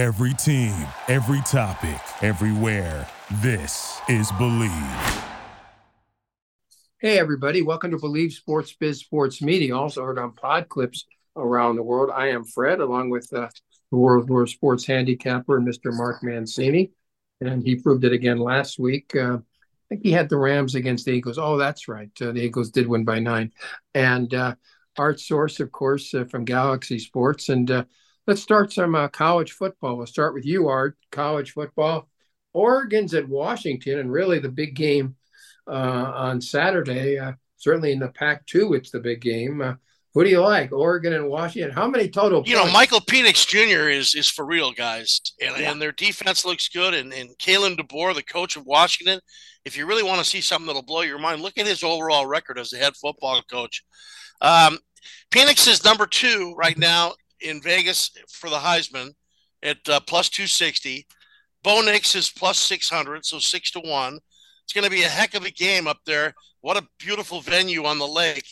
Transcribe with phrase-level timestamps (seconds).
[0.00, 0.72] Every team,
[1.08, 3.06] every topic, everywhere.
[3.42, 5.24] This is BLEAV.
[6.98, 7.60] Hey, everybody.
[7.60, 11.04] Welcome to BLEAV Sports Biz Sports Media, also heard on pod clips
[11.36, 12.08] around the world.
[12.14, 13.48] I am Fred, along with uh,
[13.90, 15.92] the World War Sports handicapper, Mr.
[15.92, 16.92] Mark Mancini.
[17.42, 19.14] And he proved it again last week.
[19.14, 21.36] Uh, I think he had the Rams against the Eagles.
[21.36, 22.10] Oh, that's right.
[22.22, 23.52] Uh, the Eagles did win by nine.
[23.94, 24.54] And uh,
[24.96, 27.50] Art Sorce, of course, uh, from Galaxy Sports.
[27.50, 27.84] And uh,
[28.26, 29.96] let's start some uh, college football.
[29.96, 30.96] We'll start with you, Art.
[31.10, 32.08] College football.
[32.52, 35.16] Oregon's at Washington, and really the big game
[35.66, 37.18] on Saturday.
[37.56, 39.76] certainly in the Pac 2, it's the big game.
[40.14, 41.70] Who do you like, Oregon and Washington?
[41.70, 42.42] How many total?
[42.44, 43.88] You know, Michael Penix Jr.
[43.88, 45.70] is is for real, guys, and, yeah.
[45.70, 46.94] and their defense looks good.
[46.94, 49.20] And and Kalen DeBoer, the coach of Washington,
[49.64, 52.26] if you really want to see something that'll blow your mind, look at his overall
[52.26, 53.84] record as the head football coach.
[54.40, 54.78] Um,
[55.30, 59.12] Penix is number two right now in Vegas for the Heisman
[59.62, 61.06] at uh, plus two sixty.
[61.62, 64.18] Bo Nix is plus six hundred, so six to one.
[64.64, 66.32] It's going to be a heck of a game up there.
[66.60, 68.46] What a beautiful venue on the lake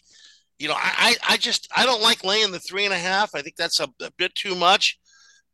[0.58, 3.34] you know, I, I just I don't like laying the three and a half.
[3.34, 4.98] I think that's a, a, bit too much.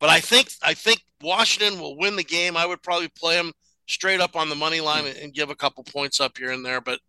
[0.01, 2.57] But I think I think Washington will win the game.
[2.57, 3.53] I would probably play them
[3.87, 6.81] straight up on the money line and give a couple points up here and there.
[6.81, 7.01] But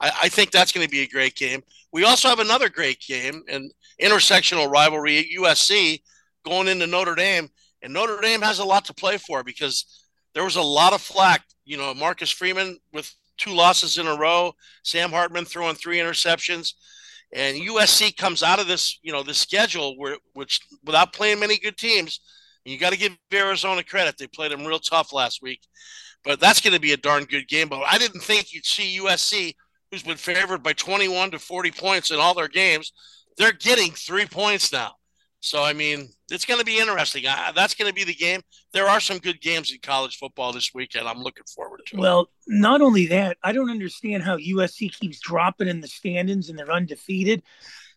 [0.00, 1.62] I, I think that's going to be a great game.
[1.92, 6.02] We also have another great game and intersectional rivalry at USC
[6.44, 7.48] going into Notre Dame.
[7.82, 11.00] And Notre Dame has a lot to play for because there was a lot of
[11.00, 11.42] flack.
[11.64, 14.52] You know, Marcus Freeman with two losses in a row,
[14.84, 16.72] Sam Hartman throwing three interceptions
[17.32, 21.58] and USC comes out of this, you know, the schedule where which without playing many
[21.58, 22.20] good teams,
[22.64, 24.16] you got to give Arizona credit.
[24.18, 25.60] They played them real tough last week,
[26.24, 27.68] but that's going to be a darn good game.
[27.68, 29.54] But I didn't think you'd see USC,
[29.90, 32.92] who's been favored by 21 to 40 points in all their games,
[33.36, 34.92] they're getting three points now.
[35.40, 37.24] So I mean, it's going to be interesting.
[37.54, 38.42] That's going to be the game.
[38.72, 41.08] There are some good games in college football this weekend.
[41.08, 41.96] I'm looking forward to.
[41.96, 46.58] Well, not only that, I don't understand how USC keeps dropping in the standings and
[46.58, 47.42] they're undefeated.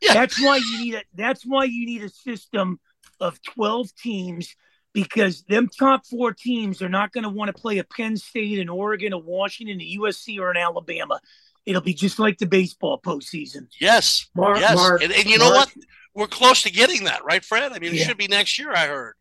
[0.02, 0.14] Yeah.
[0.14, 1.02] That's why you need a.
[1.14, 2.80] That's why you need a system
[3.20, 4.56] of 12 teams
[4.94, 8.60] because them top four teams are not going to want to play a Penn State,
[8.60, 11.20] and Oregon, a Washington, a USC, or an Alabama.
[11.66, 13.68] It'll be just like the baseball postseason.
[13.80, 15.74] Yes, Mark, yes, Mark, and, and, you know what?
[16.14, 17.72] we're close to getting that, right, Fred?
[17.72, 18.06] I mean, it yeah.
[18.06, 18.74] should be next year.
[18.74, 19.16] I heard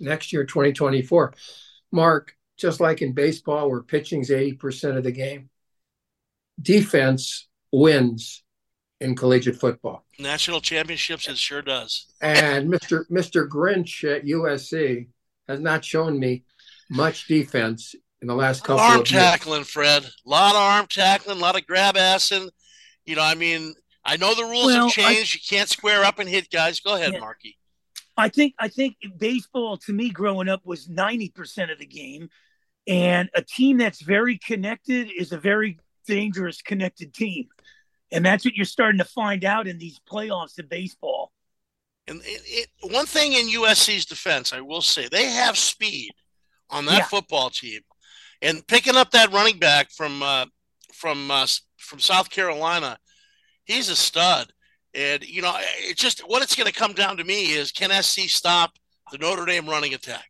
[0.00, 1.34] next year, 2024.
[1.92, 5.50] Mark, just like in baseball, where pitching's 80% of the game,
[6.60, 8.42] defense wins
[9.00, 10.04] in collegiate football.
[10.18, 12.06] National championships, it sure does.
[12.20, 13.04] And Mr.
[13.10, 13.48] Mr.
[13.48, 15.08] Grinch at USC
[15.48, 16.44] has not shown me
[16.90, 20.04] much defense in the last couple arm of tackling, Fred.
[20.04, 22.50] A lot of arm tackling, a lot of grab assing.
[23.06, 23.74] You know, I mean,
[24.04, 25.36] I know the rules well, have changed.
[25.36, 26.80] I, you can't square up and hit guys.
[26.80, 27.20] Go ahead, yeah.
[27.20, 27.56] Marky.
[28.16, 32.28] I think I think baseball to me growing up was 90% of the game.
[32.88, 37.48] And a team that's very connected is a very dangerous connected team.
[38.10, 41.30] And that's what you're starting to find out in these playoffs of baseball.
[42.08, 42.40] And it,
[42.82, 46.10] it, one thing in USC's defense, I will say, they have speed
[46.70, 47.04] on that yeah.
[47.04, 47.80] football team.
[48.40, 50.46] And picking up that running back from uh,
[50.94, 51.46] from uh,
[51.78, 52.98] from South Carolina,
[53.64, 54.52] he's a stud.
[54.94, 57.90] And you know, it's just what it's going to come down to me is can
[58.02, 58.72] SC stop
[59.10, 60.26] the Notre Dame running attack?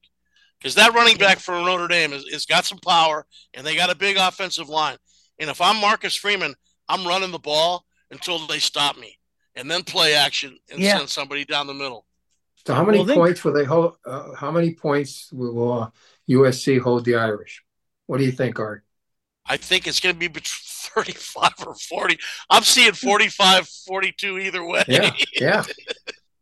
[0.58, 3.90] Because that running back for Notre Dame has, has got some power, and they got
[3.90, 4.96] a big offensive line.
[5.38, 6.54] And if I'm Marcus Freeman,
[6.88, 9.18] I'm running the ball until they stop me,
[9.54, 10.96] and then play action and yeah.
[10.96, 12.06] send somebody down the middle.
[12.66, 13.96] So how many well, points will they hold?
[14.04, 15.90] Uh, how many points will uh,
[16.28, 17.62] USC hold the Irish?
[18.08, 18.82] What do you think, Art?
[19.46, 20.42] I think it's going to be between
[20.94, 22.18] 35 or 40.
[22.50, 24.82] I'm seeing 45, 42 either way.
[24.88, 25.64] Yeah, yeah.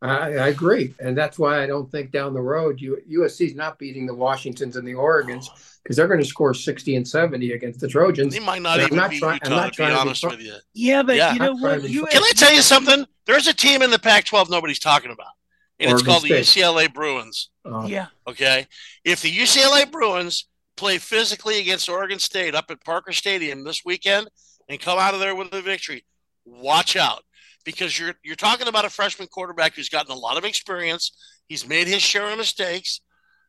[0.01, 0.95] I, I, agree.
[1.01, 4.77] And that's why I don't think down the road you, USC's not beating the Washingtons
[4.77, 5.49] and the Oregons
[5.83, 8.35] because they're going to score 60 and 70 against the Trojans.
[8.35, 10.55] They might not and even be try, Utah, to be honest to be, with you.
[10.75, 11.33] Yeah, but yeah.
[11.33, 11.83] you know what?
[11.83, 13.07] Can I tell you something?
[13.25, 15.33] There's a team in the Pac 12 nobody's talking about.
[15.81, 16.31] And Oregon it's called State.
[16.35, 17.51] the UCLA Bruins.
[17.65, 18.07] Uh, yeah.
[18.29, 18.67] Okay.
[19.05, 20.47] If the UCLA Bruins
[20.77, 24.29] play physically against Oregon State up at Parker Stadium this weekend
[24.69, 26.05] and come out of there with a victory,
[26.45, 27.23] watch out
[27.65, 31.13] because you're you're talking about a freshman quarterback who's gotten a lot of experience.
[31.49, 33.01] He's made his share of mistakes,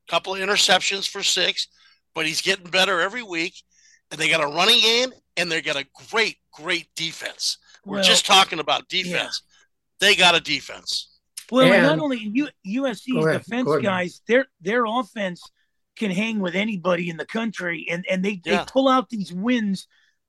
[0.08, 1.68] a couple of interceptions for six,
[2.14, 3.54] but he's getting better every week.
[4.12, 7.58] And they got a running game and they got a great, great defense.
[7.86, 9.42] We're well, just talking about defense.
[10.02, 10.08] Yeah.
[10.08, 11.18] They got a defense.
[11.52, 15.42] Well, and, not only U- USC's defense guys, their their offense
[15.98, 18.64] can hang with anybody in the country, and and they, yeah.
[18.64, 19.88] they pull out these wins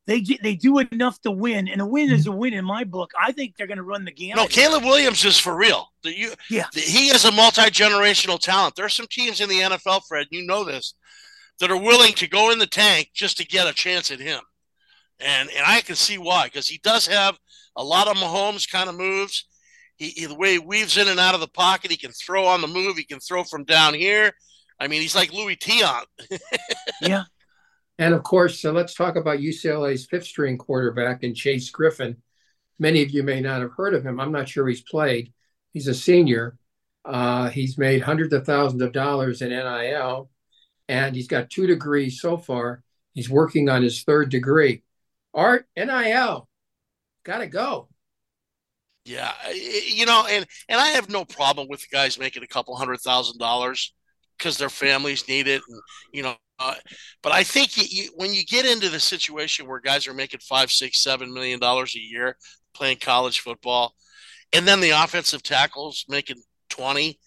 [0.09, 3.13] they they do enough to win, and a win is a win in my book.
[3.21, 4.37] I think they're going to run the game.
[4.37, 5.87] No, Caleb Williams is for real.
[6.03, 8.75] The, you, yeah, the, he is a multi generational talent.
[8.75, 10.27] There are some teams in the NFL, Fred.
[10.31, 10.95] You know this,
[11.61, 14.41] that are willing to go in the tank just to get a chance at him,
[15.21, 17.39] and and I can see why because he does have
[17.77, 19.45] a lot of Mahomes kind of moves.
[19.97, 22.47] He, he, the way he weaves in and out of the pocket, he can throw
[22.47, 22.97] on the move.
[22.97, 24.33] He can throw from down here.
[24.81, 26.05] I mean, he's like Luis Tiant.
[27.03, 27.25] yeah,
[27.99, 32.17] and of course, so let's talk about UCLA's fifth string quarterback and Chase Griffin.
[32.79, 34.21] Many of you may not have heard of him.
[34.21, 35.33] I'm not sure he's played.
[35.73, 36.57] He's a senior.
[37.05, 40.31] Uh, he's made hundreds of thousands of dollars in NIL,
[40.89, 42.83] and he's got two degrees so far.
[43.15, 44.83] He's working on his third degree.
[45.35, 46.49] Art, NIL,
[47.25, 47.89] got to go.
[49.05, 53.01] Yeah, you know, and and I have no problem with guys making a couple hundred
[53.01, 53.95] thousand dollars
[54.39, 55.81] because their families need it, and
[56.13, 56.75] you know, uh,
[57.23, 60.41] but I think you, you, when you get into the situation where guys are making
[60.41, 62.37] five, six, seven million dollars a year
[62.75, 63.95] playing college football,
[64.53, 67.19] and then the offensive tackles making twenty,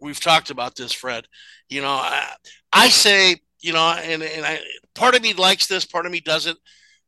[0.00, 1.26] we've talked about this, Fred.
[1.68, 2.32] You know, I,
[2.72, 4.60] I say, you know, and and I
[4.94, 6.58] part of me likes this, part of me doesn't.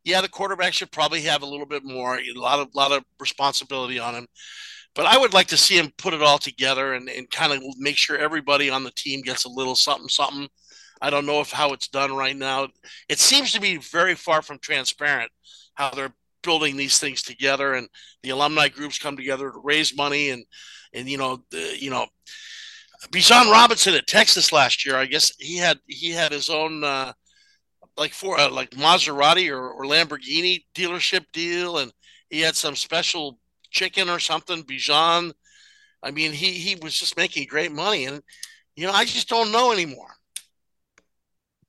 [0.02, 3.04] Yeah, the quarterback should probably have a little bit more, a lot of lot of
[3.18, 4.26] responsibility on him.
[4.94, 7.62] But I would like to see him put it all together and, and kind of
[7.78, 10.48] make sure everybody on the team gets a little something, something
[11.00, 12.68] I don't know if how it's done right now.
[13.08, 15.30] It seems to be very far from transparent
[15.74, 17.88] how they're building these things together, and
[18.22, 20.44] the alumni groups come together to raise money, and
[20.92, 22.06] and you know the, you know.
[23.10, 27.14] Bijan Robinson at Texas last year, I guess he had he had his own uh,
[27.96, 31.90] like for uh, like Maserati or, or Lamborghini dealership deal, and
[32.28, 33.38] he had some special
[33.70, 34.62] chicken or something.
[34.64, 35.32] Bijan,
[36.02, 38.22] I mean, he he was just making great money, and
[38.76, 40.14] you know, I just don't know anymore.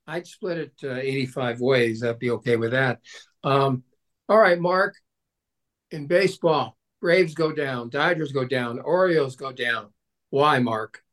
[0.07, 2.03] I'd split it uh, 85 ways.
[2.03, 2.99] I'd be okay with that.
[3.43, 3.83] Um,
[4.27, 4.95] all right, Mark.
[5.91, 9.89] In baseball, Braves go down, Dodgers go down, Orioles go down.
[10.29, 11.03] Why, Mark?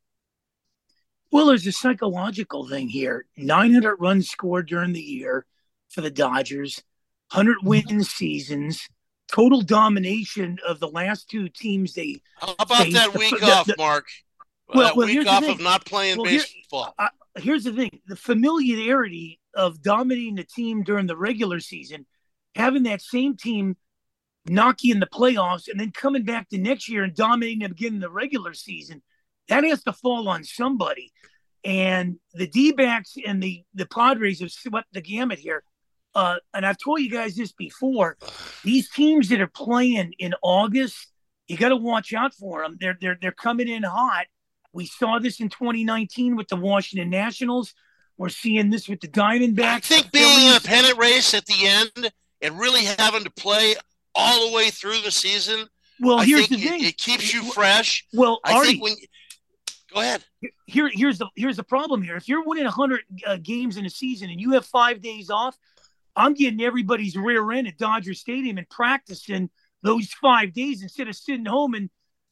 [1.31, 3.25] Well, there's a psychological thing here.
[3.37, 5.45] 900 runs scored during the year
[5.89, 6.81] for the Dodgers,
[7.33, 8.87] 100 win seasons,
[9.31, 12.21] total domination of the last two teams they.
[12.37, 14.07] How about that week the, off, the, Mark?
[14.39, 14.43] Uh,
[14.75, 16.95] well, that well, week off of not playing well, baseball.
[16.97, 17.09] Here,
[17.43, 22.05] here's the thing the familiarity of dominating the team during the regular season,
[22.55, 23.77] having that same team
[24.47, 27.71] knock you in the playoffs, and then coming back the next year and dominating them
[27.71, 29.01] again in the regular season,
[29.47, 31.11] that has to fall on somebody.
[31.63, 35.63] And the D backs and the, the Padres have swept the gamut here.
[36.19, 38.17] Uh, and I've told you guys this before.
[38.63, 41.07] These teams that are playing in August,
[41.47, 42.77] you got to watch out for them.
[42.79, 44.25] They're they're they're coming in hot,
[44.73, 47.73] we saw this in 2019 with the Washington Nationals.
[48.17, 49.63] We're seeing this with the Diamondbacks.
[49.63, 52.11] I think being in a pennant race at the end
[52.41, 53.75] and really having to play
[54.13, 55.67] all the way through the season.
[55.99, 56.83] Well, I here's the it, thing.
[56.83, 58.05] It keeps you fresh.
[58.13, 58.93] Well, I Artie, think when
[59.93, 60.23] go ahead.
[60.65, 62.15] Here, here's the here's the problem here.
[62.15, 65.57] If you're winning 100 uh, games in a season and you have five days off,
[66.19, 69.49] I'm getting everybody's rear end at Dodger Stadium and practicing
[69.81, 71.89] those five days instead of sitting home and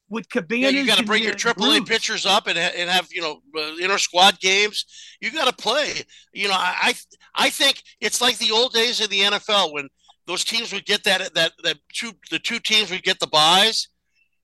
[0.10, 0.74] with Cabanas.
[0.74, 3.76] Yeah, you got to bring your AAA pitchers up and, and have you know uh,
[3.82, 4.86] inter squad games.
[5.22, 5.94] You got to play.
[6.34, 6.94] You know, I
[7.36, 9.90] I think it's like the old days of the NFL when
[10.26, 13.88] those teams would get that that that two the two teams would get the buys,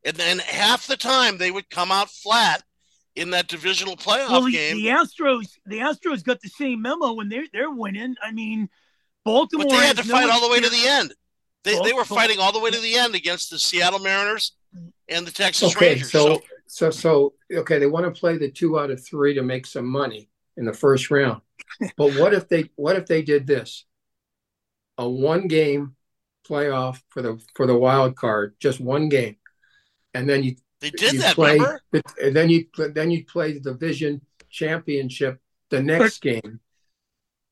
[0.05, 2.63] and then half the time they would come out flat
[3.15, 4.77] in that divisional playoff well, game.
[4.77, 8.15] The Astros the Astros got the same memo when they're they're winning.
[8.21, 8.69] I mean,
[9.25, 9.65] Baltimore.
[9.65, 11.13] But they had to fight all the way to the end.
[11.63, 14.53] They, they were fighting all the way to the end against the Seattle Mariners
[15.07, 16.11] and the Texas okay, Rangers.
[16.11, 19.43] So, so, so, so, okay, they want to play the two out of three to
[19.43, 21.41] make some money in the first round.
[21.97, 23.85] but what if they, what if they did this?
[24.97, 25.95] A one game
[26.47, 29.37] playoff for the for the wild card, just one game,
[30.13, 31.35] and then you they did you that.
[31.35, 31.81] Play, remember?
[32.21, 35.39] And then you then you play the division championship
[35.69, 36.59] the next game,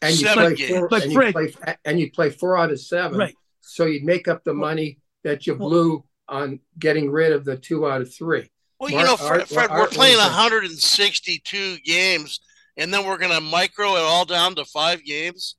[0.02, 1.54] and you seven play four, and, you play,
[1.86, 3.20] and you play four out of seven.
[3.20, 3.36] Right.
[3.62, 7.88] So you'd make up the money that you blew on getting rid of the two
[7.88, 8.50] out of three.
[8.80, 12.40] Well, you know, Fred, Fred we're playing 162 games,
[12.78, 15.56] and then we're going to micro it all down to five games.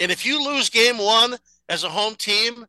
[0.00, 1.36] And if you lose game one
[1.68, 2.64] as a home team,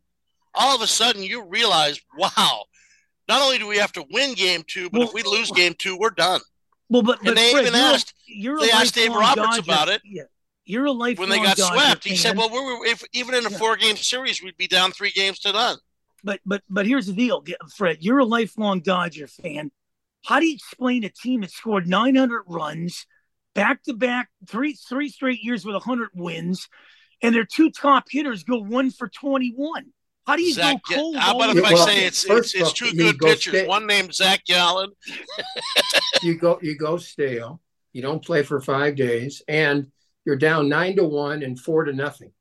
[0.54, 2.66] all of a sudden you realize, wow,
[3.30, 5.74] not only do we have to win game two, but well, if we lose game
[5.78, 6.42] two, we're done.
[6.90, 9.58] Well, but, but and they Fred, even you're asked, a, you're they asked Dave Roberts
[9.58, 9.62] Dodger.
[9.62, 10.02] about it.
[10.04, 10.24] Yeah.
[10.66, 12.04] You're a lifelong when they got Dodger swept.
[12.06, 13.58] He said, "Well, we were if, even in a yeah.
[13.58, 15.78] four-game series, we'd be down three games to none."
[16.24, 17.44] But but but here's the deal,
[17.76, 17.98] Fred.
[18.00, 19.72] You're a lifelong Dodger fan.
[20.26, 23.06] How do you explain a team that scored 900 runs,
[23.54, 26.70] back to back, three three straight years with 100 wins,
[27.22, 29.88] and their two top hitters go one for 21.
[30.26, 31.18] How do you Zach, go cold?
[31.18, 33.54] how about if I Well, say it's it's, it's two good go pitchers?
[33.54, 34.92] stay- One named Zach Gallen.
[36.22, 37.60] you go you go stale.
[37.92, 39.92] You don't play for five days, and
[40.26, 42.32] you're down nine to one and four to nothing.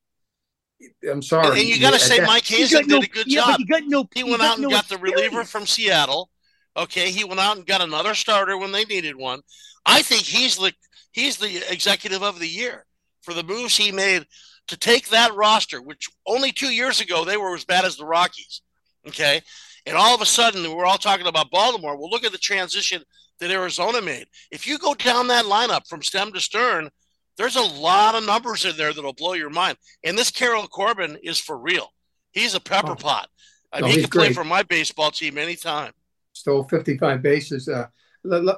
[1.08, 1.48] I'm sorry.
[1.48, 3.26] And, and you got to say that- Mike You Hazen got no- did a good
[3.26, 3.50] yeah, job.
[3.50, 4.08] But you got no.
[4.14, 6.30] He you went out and no got the reliever from Seattle.
[6.76, 9.40] Okay, he went out and got another starter when they needed one.
[9.84, 10.72] I think he's the
[11.12, 12.86] he's the executive of the year
[13.20, 14.26] for the moves he made
[14.68, 18.06] to take that roster, which only two years ago they were as bad as the
[18.06, 18.62] Rockies.
[19.06, 19.40] Okay,
[19.86, 21.96] and all of a sudden we're all talking about Baltimore.
[21.96, 23.02] Well, look at the transition
[23.38, 24.26] that Arizona made.
[24.50, 26.88] If you go down that lineup from stem to stern,
[27.36, 29.78] there's a lot of numbers in there that'll blow your mind.
[30.04, 31.88] And this Carol Corbin is for real.
[32.32, 32.96] He's a pepper Oh.
[32.96, 33.28] pot.
[33.72, 35.92] I No, mean, he can play for my baseball team anytime.
[36.34, 37.68] stole 55 bases.
[37.68, 37.86] Uh,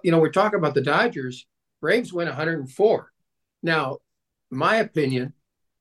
[0.02, 1.46] you know, we're talking about the Dodgers.
[1.80, 3.12] Braves went 104.
[3.62, 3.98] Now,
[4.50, 5.34] my opinion,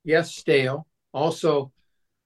[0.03, 0.87] yes, stale.
[1.13, 1.71] Also,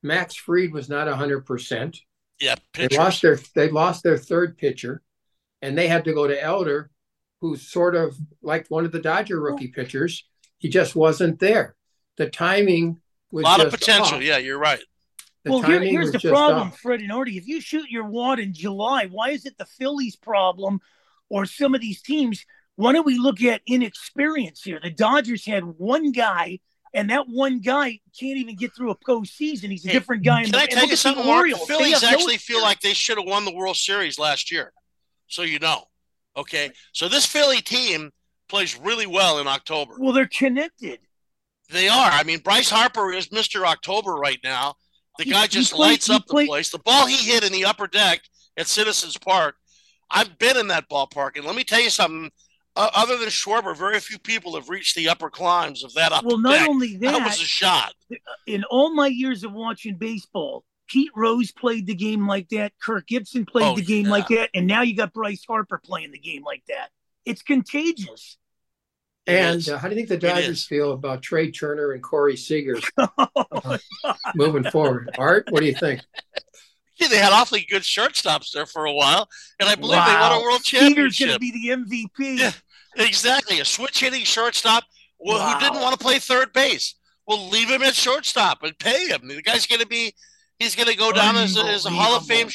[0.03, 1.97] Max Fried was not 100 percent.
[2.39, 5.01] Yeah, They lost their they lost their third pitcher,
[5.61, 6.91] and they had to go to Elder,
[7.41, 10.23] who's sort of like one of the Dodger rookie pitchers.
[10.57, 11.75] He just wasn't there.
[12.17, 12.99] The timing
[13.31, 14.17] was a was lot of potential.
[14.17, 14.23] off.
[14.23, 14.79] Yeah, you're right.
[15.43, 16.79] The well, here, here's the problem, off.
[16.79, 17.37] Fred and Artie.
[17.37, 20.79] If you shoot your wad in July, why is it the Phillies' problem
[21.29, 22.45] or some of these teams?
[22.75, 24.79] Why don't we look at inexperience here?
[24.81, 26.59] The Dodgers had one guy,
[26.93, 29.69] and that one guy can't even get through a postseason.
[29.69, 30.39] He's a Hey, different guy.
[30.39, 31.49] in Can the, I and tell look you something, the Mark?
[31.49, 34.51] The Phillies have no actually feel like they should have won the World Series last
[34.51, 34.73] year.
[35.27, 35.85] So you know.
[36.35, 36.71] Okay.
[36.93, 38.11] So this Philly team
[38.47, 39.95] plays really well in October.
[39.99, 40.99] Well, they're connected.
[41.69, 42.09] They are.
[42.11, 43.65] I mean, Bryce Harper is Mr.
[43.65, 44.75] October right now.
[45.17, 46.69] The He- guy just played- lights up the place.
[46.69, 48.21] The ball he hit in the upper deck
[48.55, 49.57] at Citizens Park.
[50.09, 52.31] I've been in that ballpark, and let me tell you something.
[52.77, 56.27] Uh, other than Schwarber, very few people have reached the upper climbs of that upper
[56.27, 56.69] Well, not deck.
[56.69, 57.95] only that that, was a shot.
[58.45, 62.73] in all my years of watching baseball, Pete Rose played the game like that.
[62.79, 64.11] Kirk Gibson played Oh, the game yeah.
[64.11, 66.91] like that, and now you got Bryce Harper playing the game like that.
[67.27, 68.37] It's contagious.
[69.27, 72.77] And uh, how do you think the Dodgers feel about Trea Turner and Corey Seager
[74.35, 75.09] moving forward?
[75.17, 76.01] Art, what do you think?
[76.95, 79.27] Yeah, they had awfully good shortstops there for a while,
[79.59, 82.39] and I believe they won a world Seager's going to be the MVP.
[82.39, 82.51] Yeah.
[82.95, 84.85] Exactly, a switch hitting shortstop
[85.19, 86.95] well, who didn't want to play third base.
[87.27, 89.27] Well, leave him at shortstop and pay him.
[89.27, 90.13] The guy's going to be,
[90.57, 92.47] he's going to go down as a, as a Hall of Fame.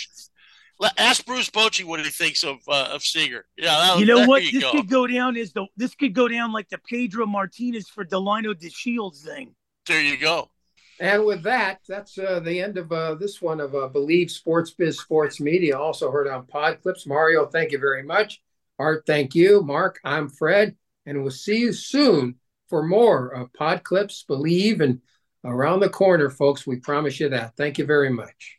[0.83, 3.47] Let- Ask Bruce Bochy what he thinks of uh, of Seager.
[3.57, 4.43] Yeah, that, You know there what?
[4.43, 4.73] You this go.
[4.73, 8.53] could go down as the this could go down like the Pedro Martinez for Delino
[8.53, 9.55] DeShields thing.
[9.87, 10.51] There you go.
[10.99, 14.73] And with that, that's uh, the end of uh, this one of uh, BLEAV Sports
[14.73, 15.79] Biz Sports Media.
[15.79, 17.07] Also heard on Pod Clips.
[17.07, 18.43] Mario, thank you very much.
[18.79, 19.63] Art, thank you.
[19.63, 22.37] Mark, I'm Fred, and we'll see you soon
[22.69, 25.01] for more of Pod Clips, BLEAV, and
[25.45, 26.67] around the corner, folks.
[26.67, 27.57] We promise you that.
[27.57, 28.59] Thank you very much.